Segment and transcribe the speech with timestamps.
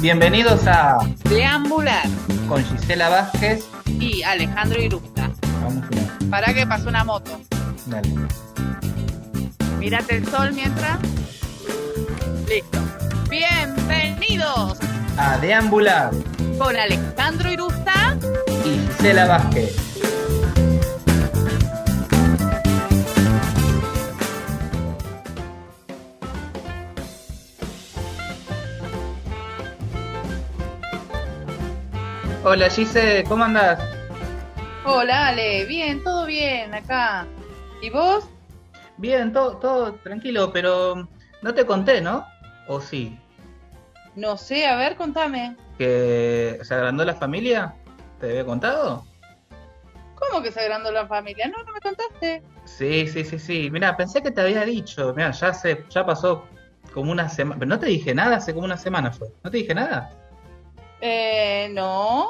[0.00, 2.02] Bienvenidos a Deambular
[2.48, 3.64] con Gisela Vázquez.
[3.86, 5.30] y Alejandro Irusta.
[5.62, 7.40] Vamos a Para que pasó una moto.
[7.86, 8.08] Dale.
[9.78, 10.98] Mírate el sol mientras.
[12.48, 12.78] Listo.
[13.30, 14.78] Bienvenidos
[15.16, 16.10] A deambular
[16.58, 18.16] con Alejandro Irusta.
[18.64, 19.83] y Gisela Vázquez.
[32.46, 33.80] Hola Gise, ¿cómo andás?
[34.84, 37.26] Hola Ale, bien, todo bien acá.
[37.80, 38.28] ¿Y vos?
[38.98, 41.08] Bien, todo, todo tranquilo, pero
[41.40, 42.26] no te conté, ¿no?
[42.68, 43.18] ¿O sí?
[44.14, 45.56] No sé, a ver, contame.
[45.78, 47.76] ¿Que se agrandó la familia?
[48.20, 49.06] ¿Te había contado?
[50.14, 51.48] ¿Cómo que se agrandó la familia?
[51.48, 52.42] No, no me contaste.
[52.66, 53.70] Sí, sí, sí, sí.
[53.70, 55.14] Mira, pensé que te había dicho.
[55.16, 56.44] Mira, ya se, ya pasó
[56.92, 57.58] como una semana.
[57.58, 59.28] Pero no te dije nada, hace como una semana fue.
[59.42, 60.10] ¿No te dije nada?
[61.06, 62.28] Eh, no.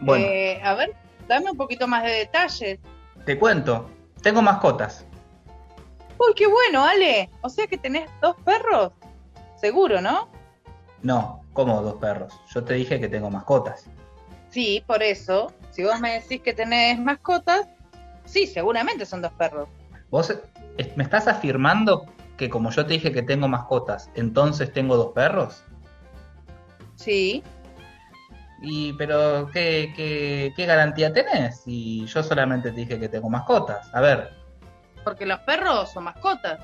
[0.00, 0.94] Bueno, Eh, a ver,
[1.28, 2.78] dame un poquito más de detalles.
[3.26, 3.90] te cuento.
[4.22, 5.04] Tengo mascotas.
[6.18, 7.28] Uy, qué bueno, Ale.
[7.42, 8.92] O sea que tenés dos perros.
[9.56, 10.28] Seguro, ¿no?
[11.02, 12.32] No, como dos perros.
[12.54, 13.84] Yo te dije que tengo mascotas.
[14.48, 15.52] Sí, por eso.
[15.70, 17.68] Si vos me decís que tenés mascotas,
[18.24, 19.68] sí, seguramente son dos perros.
[20.10, 20.32] ¿Vos
[20.96, 22.06] me estás afirmando
[22.38, 25.62] que como yo te dije que tengo mascotas, entonces tengo dos perros?
[26.96, 27.42] Sí.
[28.66, 31.60] Y, pero, ¿qué, qué, qué garantía tenés?
[31.60, 33.88] Si yo solamente te dije que tengo mascotas.
[33.94, 34.32] A ver,
[35.04, 36.58] Porque los perros son mascotas.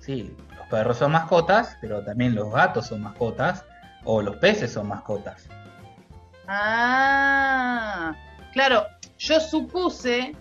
[0.00, 3.64] Sí, los perros son mascotas, pero también los gatos son mascotas
[4.04, 5.48] o los peces son mascotas.
[6.46, 8.14] Ah,
[8.52, 8.86] claro,
[9.18, 10.34] yo supuse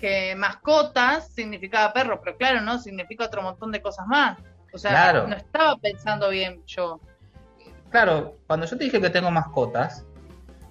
[0.00, 4.38] que mascotas significaba perro, pero claro, no, significa otro montón de cosas más.
[4.72, 5.26] O sea, Claro.
[5.28, 7.00] no estaba pensando bien yo.
[7.94, 10.04] Claro, cuando yo te dije que tengo mascotas,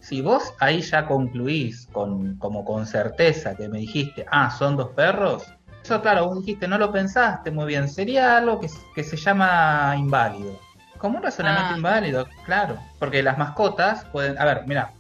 [0.02, 4.90] si vos ahí ya concluís con, como con certeza que me dijiste, ah, son dos
[4.90, 5.46] perros,
[5.82, 9.96] eso claro, vos dijiste, no lo pensaste muy bien, sería algo que, que se llama
[9.98, 10.60] inválido.
[10.98, 11.78] Como un razonamiento Ah.
[11.78, 14.92] inválido, claro, porque las mascotas pueden, a ver, mira,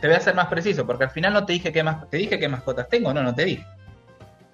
[0.00, 2.16] te voy a ser más preciso, porque al final no te dije qué más, te
[2.16, 3.66] dije qué mascotas tengo, no, no te dije.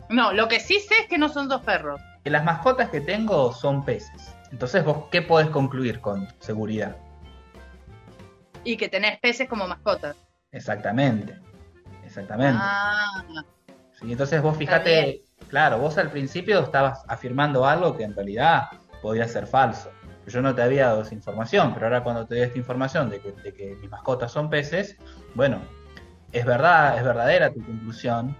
[0.09, 2.00] No, lo que sí sé es que no son dos perros.
[2.25, 4.34] que las mascotas que tengo son peces.
[4.50, 6.97] Entonces, vos, ¿qué podés concluir con seguridad?
[8.64, 10.16] Y que tenés peces como mascotas.
[10.53, 11.38] Exactamente.
[12.04, 12.60] Exactamente.
[12.62, 13.25] Ah,
[14.00, 18.69] Sí, entonces vos fíjate, claro, vos al principio estabas afirmando algo que en realidad
[19.03, 19.91] podía ser falso.
[20.26, 23.20] Yo no te había dado esa información, pero ahora cuando te doy esta información de
[23.20, 24.97] que, de que mis mascotas son peces,
[25.34, 25.60] bueno,
[26.32, 28.36] es verdad, es verdadera tu conclusión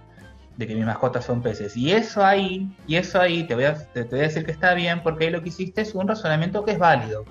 [0.59, 1.77] de que mis mascotas son peces.
[1.77, 4.51] Y eso ahí, y eso ahí te voy a, te, te voy a decir que
[4.51, 7.23] está bien, porque ahí lo que hiciste es un razonamiento que es válido.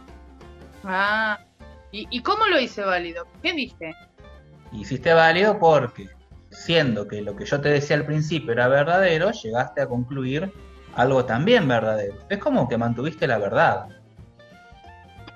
[0.83, 1.39] ah.
[1.91, 3.27] ¿Y, ¿Y cómo lo hice válido?
[3.43, 3.95] ¿Qué dije?
[4.73, 6.07] Hiciste válido porque,
[6.51, 10.53] siendo que lo que yo te decía al principio era verdadero, llegaste a concluir
[10.95, 12.17] algo también verdadero.
[12.29, 13.89] Es como que mantuviste la verdad.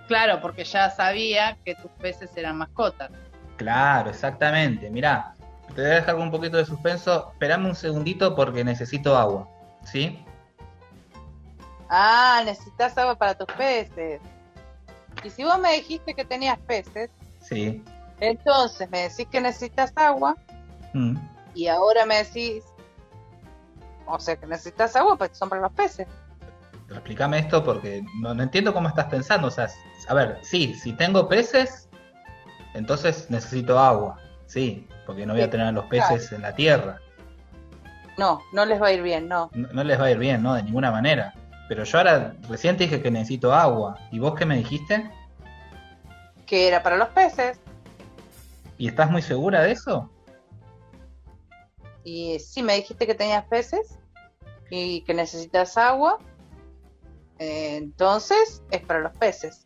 [0.08, 3.10] Claro, porque ya sabía que tus peces eran mascotas.
[3.56, 4.90] Claro, exactamente.
[4.90, 5.34] Mirá,
[5.74, 7.30] te voy a dejar con un poquito de suspenso.
[7.32, 9.48] Esperame un segundito porque necesito agua.
[9.84, 10.24] ¿Sí?
[11.88, 14.20] Ah, necesitas agua para tus peces.
[15.24, 17.10] Y si vos me dijiste que tenías peces,
[17.40, 17.82] Sí.
[18.20, 20.36] entonces me decís que necesitas agua
[20.94, 21.16] Mm.
[21.54, 22.64] y ahora me decís,
[24.06, 26.06] o sea, que necesitas agua, pues son para los peces.
[26.86, 29.48] Pero explícame esto porque no, no entiendo cómo estás pensando.
[29.48, 29.68] O sea,
[30.08, 31.88] a ver, sí, si tengo peces,
[32.74, 34.18] entonces necesito agua.
[34.52, 37.00] Sí, porque no voy a tener a los peces en la tierra.
[38.18, 39.50] No, no les va a ir bien, no.
[39.54, 40.52] no, no les va a ir bien, ¿no?
[40.52, 41.32] De ninguna manera.
[41.68, 43.96] Pero yo ahora recién te dije que necesito agua.
[44.10, 45.10] ¿Y vos qué me dijiste?
[46.44, 47.58] Que era para los peces.
[48.76, 50.10] ¿Y estás muy segura de eso?
[52.04, 53.98] Y sí, me dijiste que tenías peces
[54.68, 56.18] y que necesitas agua.
[57.38, 59.64] eh, Entonces es para los peces.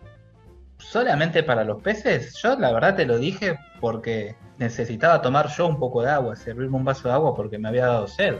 [0.78, 2.34] ¿Solamente para los peces?
[2.40, 6.76] Yo la verdad te lo dije porque necesitaba tomar yo un poco de agua, servirme
[6.76, 8.36] un vaso de agua porque me había dado sed.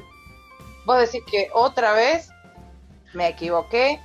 [0.87, 2.29] Vos decís que otra vez
[3.13, 4.01] me equivoqué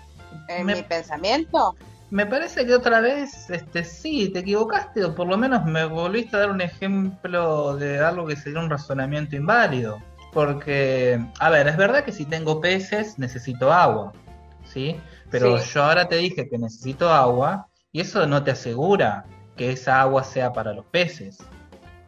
[0.47, 1.75] en Me- mi pensamiento.
[2.09, 6.35] Me parece que otra vez, este, sí, te equivocaste, o por lo menos me volviste
[6.35, 10.01] a dar un ejemplo de algo que sería un razonamiento inválido.
[10.33, 14.11] Porque, a ver, es verdad que si tengo peces necesito agua,
[14.65, 14.99] ¿sí?
[15.29, 15.69] Pero Sí.
[15.73, 19.25] yo ahora te dije que necesito agua y eso no te asegura
[19.55, 21.37] que esa agua sea para los peces.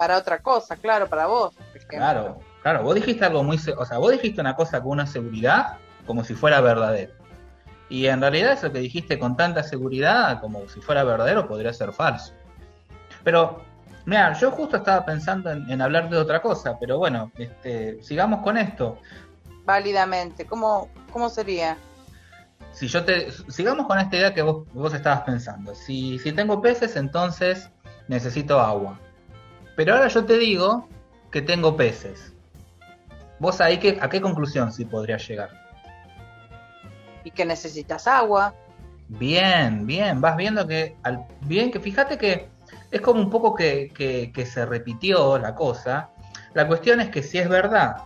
[0.03, 1.55] Para otra cosa, claro, para vos.
[1.87, 5.77] Claro, claro, vos dijiste algo muy, o sea, vos dijiste una cosa con una seguridad
[6.05, 7.13] como si fuera verdadero.
[7.87, 11.93] Y en realidad eso que dijiste con tanta seguridad, como si fuera verdadero, podría ser
[11.93, 12.33] falso.
[13.23, 13.63] Pero,
[14.05, 18.57] mira, yo justo estaba pensando en, hablar de otra cosa, pero bueno, este, sigamos con
[18.57, 18.97] esto.
[19.63, 21.77] Válidamente, ¿cómo, cómo sería?
[22.73, 25.73] Si yo te, sigamos con esta idea que vos, vos estabas pensando.
[25.73, 27.69] Si, si tengo peces, entonces
[28.09, 28.99] necesito agua.
[29.75, 30.87] Pero ahora yo te digo
[31.31, 32.33] que tengo peces.
[33.39, 35.49] ¿Vos ahí que, a qué conclusión sí podrías llegar?
[37.23, 38.53] Y que necesitas agua.
[39.07, 42.49] Bien, bien, vas viendo que, al, bien, que fíjate que
[42.91, 43.91] es como un poco que,
[44.33, 46.09] que, se repitió la cosa.
[46.53, 47.97] La cuestión es que si es verdad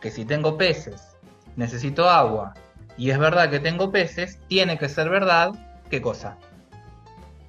[0.00, 1.16] que si tengo peces
[1.56, 2.54] necesito agua
[2.96, 5.52] y es verdad que tengo peces, tiene que ser verdad,
[5.90, 6.36] ¿qué cosa?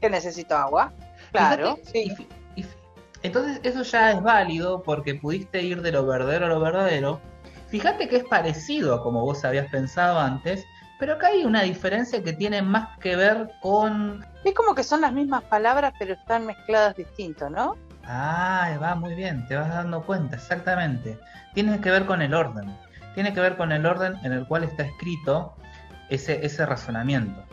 [0.01, 0.91] Que necesito agua.
[1.31, 1.77] Claro.
[1.91, 2.15] sí.
[3.25, 7.21] Entonces eso ya es válido porque pudiste ir de lo verdadero a lo verdadero.
[7.67, 10.65] Fíjate que es parecido a como vos habías pensado antes,
[10.99, 15.01] pero acá hay una diferencia que tiene más que ver con es como que son
[15.01, 17.75] las mismas palabras, pero están mezcladas distinto, ¿no?
[18.05, 21.17] Ah, va muy bien, te vas dando cuenta, exactamente.
[21.55, 22.71] Tiene que ver con el orden.
[23.15, 25.55] Tiene que ver con el orden en el cual está escrito
[26.09, 27.43] ese, ese razonamiento.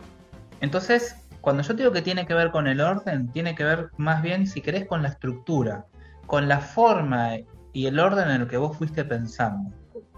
[0.61, 4.21] Entonces, cuando yo digo que tiene que ver con el orden, tiene que ver más
[4.21, 5.85] bien, si querés, con la estructura,
[6.25, 7.31] con la forma
[7.73, 9.75] y el orden en el que vos fuiste pensando.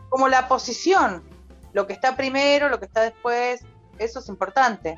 [0.10, 1.24] Como la posición,
[1.74, 3.66] lo que está primero, lo que está después,
[3.98, 4.98] eso es importante.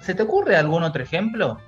[0.00, 1.58] ¿Se te ocurre algún otro ejemplo?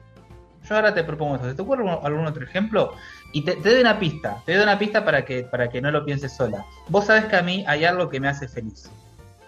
[0.68, 1.44] Yo ahora te propongo eso.
[1.44, 2.94] ¿Se te ocurre algún otro ejemplo?
[3.32, 6.04] Y te, doy una pista, te doy una pista para que, para que no lo
[6.04, 6.66] pienses sola.
[6.88, 8.90] Vos sabés que a mí hay algo que me hace feliz.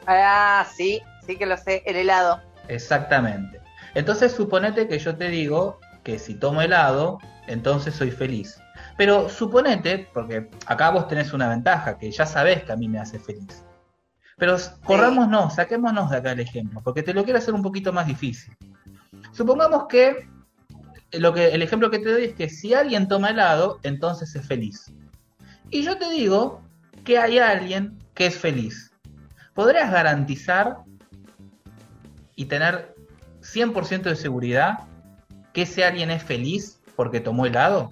[0.07, 2.41] Ah, sí, sí que lo sé, el helado.
[2.69, 3.61] Exactamente.
[3.95, 8.59] Entonces suponete que yo te digo que si tomo helado, entonces soy feliz.
[8.97, 12.99] Pero suponete, porque acá vos tenés una ventaja, que ya sabés que a mí me
[12.99, 13.65] hace feliz.
[14.37, 18.07] Pero corrámonos, saquémonos de acá el ejemplo, porque te lo quiero hacer un poquito más
[18.07, 18.57] difícil.
[19.33, 20.29] Supongamos que,
[21.13, 24.47] lo que el ejemplo que te doy es que si alguien toma helado, entonces es
[24.47, 24.93] feliz.
[25.71, 26.63] Y yo te digo
[27.05, 28.93] que hay alguien que es feliz.
[29.55, 30.79] ¿Podrías garantizar
[32.35, 32.92] y tener
[33.43, 34.81] 100% de seguridad
[35.53, 37.91] que ese alguien es feliz porque tomó helado?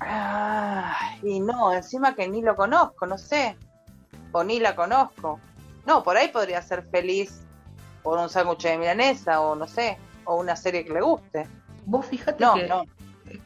[0.00, 3.56] Ah, y no, encima que ni lo conozco, no sé
[4.32, 5.38] o ni la conozco.
[5.86, 7.42] No, por ahí podría ser feliz
[8.02, 11.46] por un sándwich de milanesa o no sé, o una serie que le guste.
[11.86, 12.66] Vos fíjate no, que...
[12.66, 12.84] No,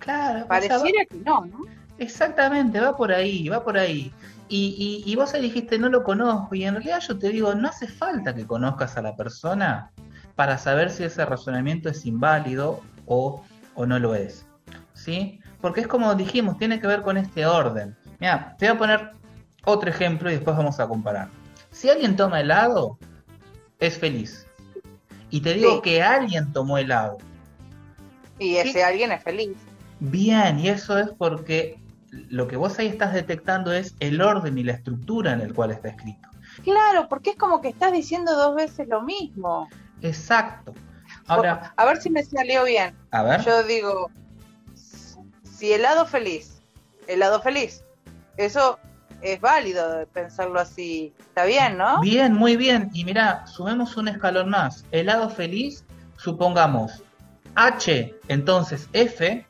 [0.01, 0.47] Claro.
[0.49, 1.59] Pareciera que no, ¿no?
[1.99, 4.13] Exactamente, va por ahí, va por ahí.
[4.49, 7.69] Y, y, vos ahí dijiste, no lo conozco, y en realidad yo te digo, no
[7.69, 9.93] hace falta que conozcas a la persona
[10.37, 13.43] para saber si ese razonamiento es inválido o,
[13.75, 14.47] o no lo es.
[14.93, 15.41] ¿Sí?
[15.61, 17.97] Porque es como dijimos, tiene que ver con este orden.
[18.21, 19.11] Mira, te voy a poner
[19.65, 21.29] otro ejemplo y después vamos a comparar.
[21.71, 22.99] Si alguien toma helado,
[23.81, 24.47] es feliz.
[25.31, 27.19] Y te digo que alguien tomó helado.
[28.39, 29.57] Y ese alguien es feliz.
[29.99, 31.81] Bien, y eso es porque
[32.29, 35.71] lo que vos ahí estás detectando es el orden y la estructura en el cual
[35.71, 36.29] está escrito.
[36.63, 39.69] Claro, porque es como que estás diciendo dos veces lo mismo.
[40.03, 40.75] Exacto.
[41.27, 42.95] Ahora, a ver si me salió bien.
[43.11, 43.41] A ver.
[43.45, 44.11] Yo digo,
[45.43, 46.61] si helado feliz,
[47.07, 47.85] helado feliz.
[48.37, 48.79] Eso
[49.23, 51.13] es válido pensarlo así.
[51.19, 52.01] Está bien, ¿no?
[52.01, 52.91] Bien, muy bien.
[52.93, 54.85] Y mira, sumemos un escalón más.
[54.91, 55.85] Helado feliz,
[56.17, 57.03] supongamos
[57.55, 59.47] H, entonces F,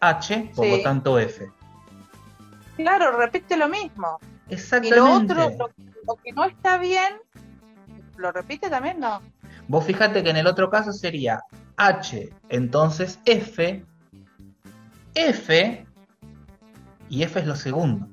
[0.00, 1.50] H, por lo tanto F.
[2.76, 4.18] Claro, repite lo mismo.
[4.48, 4.96] Exactamente.
[4.96, 5.70] Y lo otro,
[6.06, 7.14] lo, que no está bien,
[8.16, 9.20] lo repite también, ¿no?
[9.68, 11.42] Vos fíjate que en el otro caso sería
[11.76, 13.84] H, entonces F,
[15.14, 15.86] F,
[17.08, 18.08] y F es lo segundo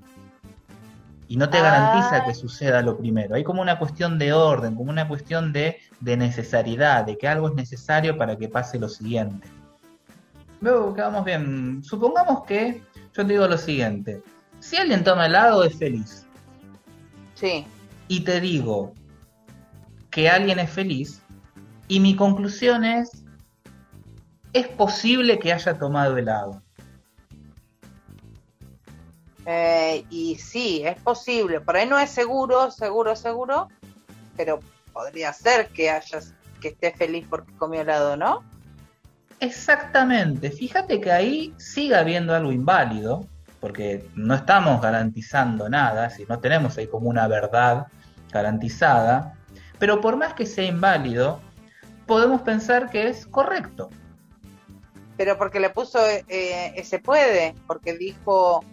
[1.30, 2.26] y no te garantiza ah.
[2.26, 3.36] que suceda lo primero.
[3.36, 7.48] Hay como una cuestión de orden, como una cuestión de, de necesidad, de que algo
[7.50, 9.48] es necesario para que pase lo siguiente.
[10.60, 11.84] Luego quedamos bien.
[11.84, 12.82] Supongamos que
[13.16, 14.24] yo te digo lo siguiente.
[14.60, 16.26] Si alguien toma helado es feliz.
[17.36, 17.64] Sí.
[18.08, 18.96] Y te digo
[20.10, 21.22] que alguien es feliz
[21.90, 23.26] y mi conclusión es,
[24.54, 26.62] es posible que haya tomado helado.
[29.46, 31.60] Eh, y sí, es posible.
[31.60, 33.68] Por ahí no es seguro, seguro, seguro,
[34.38, 34.60] pero
[34.94, 38.44] podría ser que hayas, que esté feliz porque comió helado, ¿no?
[39.40, 40.52] Exactamente.
[40.52, 43.26] Fíjate que ahí sigue habiendo algo inválido,
[43.60, 47.88] porque no estamos garantizando nada, si no tenemos ahí como una verdad
[48.32, 49.34] garantizada,
[49.80, 51.42] pero por más que sea inválido,
[52.10, 53.90] podemos pensar que es correcto.
[55.16, 58.66] Pero porque le puso eh, ese puede, porque dijo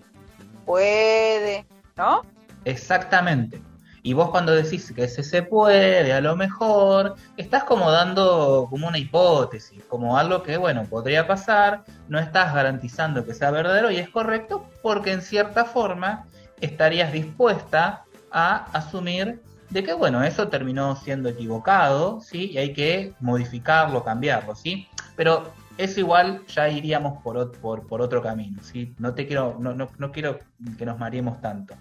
[0.65, 1.67] puede,
[1.97, 2.23] ¿no?
[2.65, 3.61] Exactamente.
[4.03, 8.89] Y vos cuando decís que ese se puede, a lo mejor, estás como dando como
[8.89, 13.99] una hipótesis, como algo que, bueno, podría pasar, no estás garantizando que sea verdadero y
[13.99, 16.25] es correcto porque en cierta forma
[16.61, 22.51] estarías dispuesta a asumir de que, bueno, eso terminó siendo equivocado, ¿sí?
[22.53, 24.89] Y hay que modificarlo, cambiarlo, ¿sí?
[25.17, 28.95] Pero es igual, ya iríamos por, por, por otro camino, ¿sí?
[28.99, 30.39] No te quiero, no, no, no quiero
[30.79, 31.75] que nos mareemos tanto.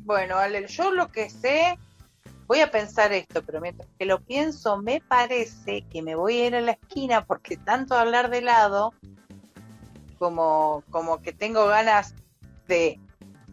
[0.00, 1.78] Bueno, Ale, yo lo que sé,
[2.46, 6.46] voy a pensar esto, pero mientras que lo pienso, me parece que me voy a
[6.46, 8.94] ir a la esquina porque tanto hablar de helado,
[10.18, 12.14] como, como que tengo ganas
[12.66, 13.00] de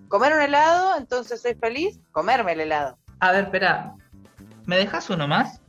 [0.08, 2.98] comer un helado, entonces soy feliz, comerme el helado.
[3.20, 3.96] A ver, espera,
[4.66, 5.62] ¿me dejas uno más?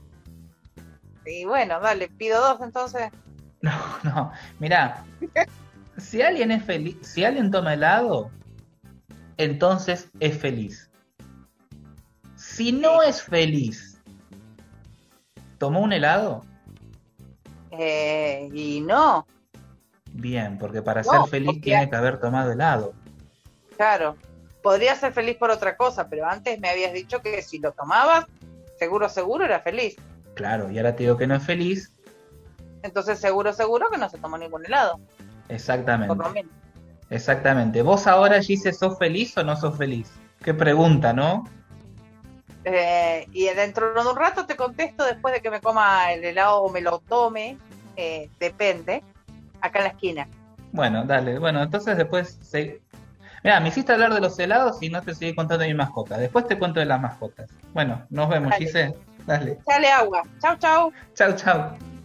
[1.25, 3.11] Y bueno, dale, pido dos entonces.
[3.63, 3.73] No,
[4.05, 5.03] no, mira,
[5.97, 8.31] si alguien es feliz, si alguien toma helado,
[9.39, 10.89] entonces es feliz.
[12.37, 13.99] Si no es feliz,
[15.59, 16.45] ¿tomó un helado?
[17.73, 19.27] Eh, y no,
[20.13, 22.95] Bien, porque para No, ser feliz porque- tiene que haber tomado helado.
[23.77, 24.17] claro.
[24.67, 28.27] Podría ser feliz por otra cosa, pero antes me habías dicho que si lo tomabas,
[28.77, 29.95] seguro, seguro era feliz.
[30.35, 31.93] Claro, y ahora te digo que no es feliz.
[32.83, 35.07] Entonces, seguro, seguro que no se tomó ningún helado, por
[35.49, 36.31] lo Exactamente.
[36.31, 36.53] menos.
[37.11, 37.81] Exactamente.
[37.83, 40.11] ¿Vos ahora, Gise, sos feliz o no sos feliz?
[40.43, 41.45] Qué pregunta, ¿no?
[42.65, 46.63] Eh, y dentro de un rato te contesto después de que me coma el helado
[46.63, 47.57] o me lo tome,
[47.95, 49.05] eh, depende,
[49.61, 50.29] acá en la esquina.
[50.73, 51.39] Bueno, dale.
[51.39, 52.41] Bueno, entonces después...
[52.43, 52.81] Se...
[53.43, 56.19] Mira, me hiciste hablar de los helados y no te seguí contando de mi mascota.
[56.19, 57.49] Después te cuento de las mascotas.
[57.73, 58.65] Bueno, nos vemos, Dale.
[58.65, 58.95] Gise.
[59.27, 59.59] Dale.
[59.67, 60.23] Dale agua.
[60.41, 60.93] Chau, chau.
[61.15, 61.96] Chau, chau.